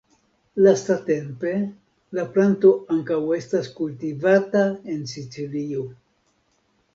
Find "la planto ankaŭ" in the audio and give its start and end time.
2.19-3.19